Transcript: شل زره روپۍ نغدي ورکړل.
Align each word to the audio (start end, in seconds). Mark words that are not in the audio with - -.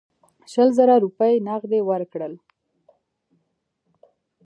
شل 0.51 0.69
زره 0.77 0.95
روپۍ 1.03 1.33
نغدي 1.47 1.79
ورکړل. 1.89 2.33